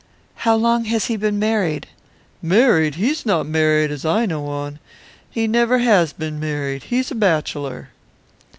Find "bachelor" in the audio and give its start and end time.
7.15-7.89